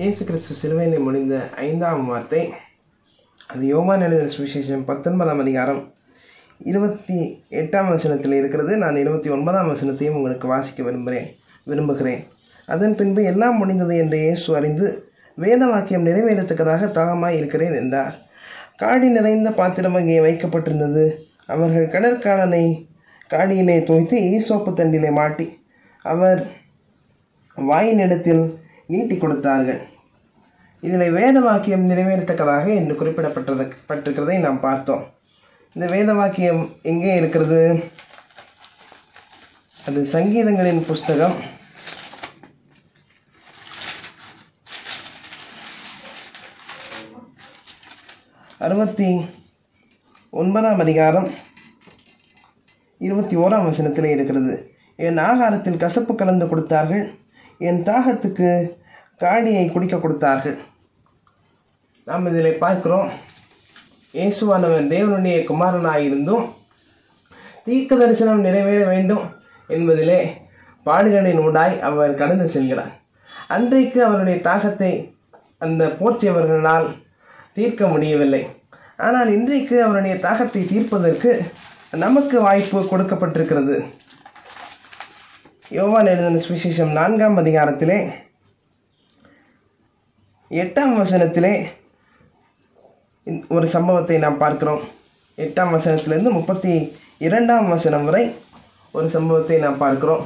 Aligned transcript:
இயேசு 0.00 0.24
கிறிஸ்து 0.24 0.54
சிலுவையில் 0.54 1.04
முடிந்த 1.04 1.36
ஐந்தாம் 1.54 2.02
வார்த்தை. 2.06 2.40
அது 3.52 3.62
யோவான் 3.66 4.00
எழுதின 4.00 4.28
சுவிசேஷம் 4.34 4.84
பத்தொன்பதாம் 4.90 5.40
அதிகாரம். 5.44 5.80
இருபத்தி 6.70 7.16
எட்டாம் 7.60 7.88
வசனத்தில் 7.88 8.32
இருக்கிறது. 8.32 8.72
நான் 8.76 8.96
இருபத்தி 8.96 9.30
ஒன்பதாம் 9.30 9.70
வசனத்தையும் 9.70 10.18
உங்களுக்கு 10.18 10.46
வாசிக்க 10.52 10.82
விரும்புகிறேன் 10.82 11.26
விரும்புகிறேன். 11.70 12.22
அதன் 12.66 12.94
பின்பு 12.94 13.24
எல்லாம் 13.24 13.56
முடிந்தது 13.56 13.96
என்று 13.96 14.18
இயேசு 14.18 14.56
அறிந்து 14.56 14.86
வேத 15.34 15.66
வாக்கியம் 15.66 16.06
நிறைவேறத்தக்கதாக 16.06 16.90
தாகமாய் 16.98 17.38
இருக்கிறேன் 17.40 17.74
என்றார். 17.74 18.14
காடி 18.76 19.08
நிறைந்த 19.08 19.50
பாத்திரம் 19.50 19.94
அங்கே 19.94 20.20
வைக்கப்பட்டிருந்தது. 20.20 21.06
அவர்கள் 21.46 21.92
கடற்காலனை 21.96 22.64
காடியிலே 23.34 23.78
தோய்த்து 23.90 24.16
ஈசோப்பு 24.30 24.70
தண்டிலே 24.70 25.12
மாட்டி 25.20 25.48
அவர் 26.04 26.40
வாயின் 27.56 27.98
இடத்தில் 27.98 28.66
நீட்டி 28.90 29.16
கொடுத்தார்கள். 29.16 29.80
இதில் 30.80 31.14
வேத 31.18 31.40
வாக்கியம் 31.40 31.90
நிறைவேறத்தக்கதாக 31.90 32.66
என்று 32.74 32.94
குறிப்பிடப்பட்டது 33.00 33.64
பட்டிருக்கிறதை 33.88 34.36
நாம் 34.38 34.60
பார்த்தோம். 34.60 35.02
இந்த 35.74 35.86
வேத 35.94 36.14
வாக்கியம் 36.14 36.62
எங்கே 36.82 37.16
இருக்கிறது? 37.16 37.60
அது 39.86 40.06
சங்கீதங்களின் 40.12 40.80
புஸ்தகம். 40.86 41.36
அறுபத்தி 48.58 49.10
ஒன்பதாம் 50.30 50.78
அதிகாரம் 50.78 51.30
இருபத்தி 52.98 53.36
ஓராம் 53.36 53.68
வசனத்தில் 53.70 54.12
இருக்கிறது. 54.16 54.54
என் 54.96 55.18
ஆகாரத்தில் 55.18 55.82
கசப்பு 55.84 56.14
கலந்து 56.14 56.48
கொடுத்தார்கள். 56.48 57.06
என் 57.58 57.82
தாகத்துக்கு 57.82 58.50
காடியை 59.22 59.64
குடிக்க 59.70 59.96
கொடுத்தார்கள். 59.96 60.58
நாம் 62.08 62.28
இதில் 62.30 62.60
பார்க்கிறோம் 62.62 63.08
இயேசுவானவர் 64.14 64.92
தேவனுடைய 64.92 65.38
குமாரனாயிருந்தும் 65.48 66.44
தீர்க்க 67.64 67.96
தரிசனம் 68.02 68.44
நிறைவேற 68.46 68.82
வேண்டும் 68.92 69.24
என்பதிலே 69.68 70.20
பாடுகளின் 70.86 71.42
ஊடாய் 71.46 71.74
அவர் 71.88 72.20
கடந்து 72.20 72.46
செல்கிறார். 72.54 72.92
அன்றைக்கு 73.54 73.98
அவருடைய 74.06 74.38
தாகத்தை 74.48 74.92
அந்த 75.64 75.84
போர்ச்சியவர்களால் 75.98 76.88
தீர்க்க 77.56 77.82
முடியவில்லை. 77.92 78.42
ஆனால் 79.06 79.30
இன்றைக்கு 79.36 79.76
அவருடைய 79.86 80.14
தாகத்தை 80.26 80.62
தீர்ப்பதற்கு 80.72 81.32
நமக்கு 82.04 82.36
வாய்ப்பு 82.46 82.80
கொடுக்கப்பட்டிருக்கிறது. 82.92 83.76
யோவான் 85.76 86.10
எழுதின 86.12 86.40
சுவிசேஷம் 86.46 86.96
நான்காம் 86.98 87.38
அதிகாரத்திலே 87.42 88.00
எட்டாம் 90.50 90.94
வசனத்திலே 90.98 91.54
ஒரு 93.56 93.66
சம்பவத்தை 93.72 94.16
நாம் 94.22 94.38
பார்க்கிறோம். 94.42 94.82
எட்டாம் 95.38 95.74
வசனத்திலேருந்து 95.76 96.30
முப்பத்தி 96.36 96.72
இரண்டாம் 97.26 97.66
வசனம் 97.74 98.06
வரை 98.08 98.22
ஒரு 98.94 99.08
சம்பவத்தை 99.14 99.58
நாம் 99.64 99.82
பார்க்கிறோம். 99.82 100.24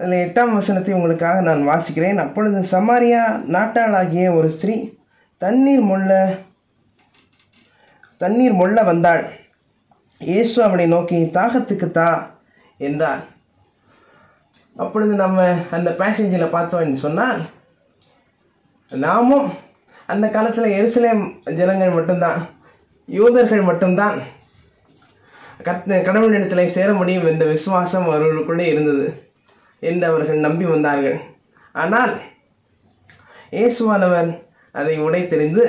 அதில் 0.00 0.22
எட்டாம் 0.24 0.54
வசனத்தை 0.58 0.94
உங்களுக்காக 0.98 1.42
நான் 1.48 1.68
வாசிக்கிறேன். 1.70 2.22
அப்பொழுது 2.24 2.64
சமாரியா 2.74 3.22
நாட்டாளாகிய 3.56 4.26
ஒரு 4.38 4.48
ஸ்திரீ 4.56 4.76
தண்ணீர் 5.42 5.84
மொல்ல 5.90 6.10
தண்ணீர் 8.20 8.58
மொல்ல 8.62 8.84
வந்தாள். 8.90 9.24
இயேசு 10.20 10.58
அவனை 10.66 10.86
நோக்கி 10.86 11.18
தாகத்துக்கு 11.38 11.88
தா 11.90 12.10
என்றார். 12.88 13.22
அப்பொழுது 14.76 15.14
நம்ம 15.24 15.38
அந்த 15.76 15.90
பேசேஜில் 16.02 16.54
பார்த்தோம்னு 16.54 17.04
சொன்னால் 17.06 17.40
நாமும் 18.92 19.52
அந்த 20.06 20.28
காலத்தில் 20.28 20.74
எருசலேம் 20.78 21.22
ஜனங்கள் 21.58 21.90
மட்டும்தான் 21.90 22.40
யூதர்கள் 23.08 23.62
மட்டும்தான் 23.62 24.16
கத் 25.66 26.04
கடவுளிடத்தில் 26.06 26.72
சேர 26.74 26.92
முடியும் 26.92 27.26
என்ற 27.26 27.44
விசுவாசம் 27.46 28.06
அவர்களுக்குள்ளே 28.08 28.66
இருந்தது 28.72 29.06
என்று 29.80 30.06
அவர்கள் 30.06 30.44
நம்பி 30.46 30.64
வந்தார்கள். 30.64 31.18
ஆனால் 31.72 32.14
இயேசுவானவர் 33.52 34.30
அதை 34.72 35.00
உடைத்தெறிந்து 35.00 35.64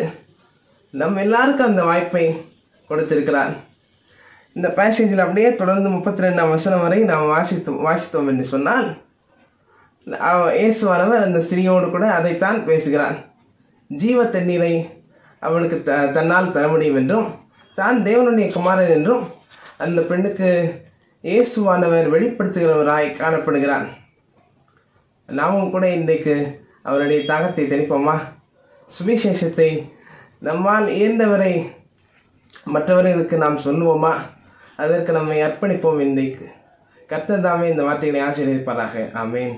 நம் 0.92 1.16
எல்லாருக்கும் 1.16 1.68
அந்த 1.68 1.84
வாய்ப்பை 1.84 2.26
கொடுத்திருக்கிறார். 2.88 3.54
இந்த 4.54 4.68
பேசேஜில் 4.78 5.24
அப்படியே 5.26 5.56
தொடர்ந்து 5.56 5.90
முப்பத்தி 5.90 6.24
ரெண்டாம் 6.24 6.50
வசனம் 6.50 6.82
வரை 6.82 7.00
நாம் 7.04 7.32
வாசித்தோம் 7.36 7.82
வாசித்தோம் 7.88 8.28
என்று 8.28 8.46
சொன்னால் 8.46 8.88
இயேசுவானவர் 10.08 11.26
அந்த 11.26 11.40
சிறியோடு 11.50 11.88
கூட 11.92 12.06
அதைத்தான் 12.12 12.60
பேசுகிறான். 12.70 13.18
ஜீவ 13.90 14.26
தண்ணீரை 14.26 14.74
அவனுக்கு 15.40 15.78
த 15.84 15.92
தன்னால் 16.12 16.52
தர 16.52 16.66
முடியும் 16.68 17.00
என்றும் 17.02 17.28
தான் 17.78 17.98
தேவனுடைய 18.04 18.48
குமாரன் 18.54 18.94
என்றும் 18.98 19.24
அந்த 19.78 20.00
பெண்ணுக்கு 20.02 20.50
இயேசுவானவர் 21.24 22.08
வெளிப்படுத்துகிறவராய் 22.16 23.08
காணப்படுகிறான். 23.22 23.88
நாமும் 25.30 25.72
கூட 25.72 25.86
இன்றைக்கு 25.90 26.36
அவருடைய 26.84 27.20
தாகத்தை 27.32 27.66
தெளிப்போமா? 27.68 28.16
சுவிசேஷத்தை 28.90 29.70
நம்மால் 30.40 30.88
இயந்தவரை 30.88 31.54
மற்றவர்களுக்கு 32.74 33.36
நாம் 33.38 33.64
சொல்லுவோமா? 33.66 34.14
அதற்கு 34.76 35.12
நம்மை 35.12 35.38
அர்ப்பணிப்போம் 35.42 36.00
இன்றைக்கு. 36.00 36.46
கர்த்தர் 37.10 37.46
தாமே 37.46 37.70
இந்த 37.70 37.84
வார்த்தைகளை 37.84 38.22
ஆசீர்வதிப்பாராக. 38.28 38.96
ஆமேன். 39.22 39.56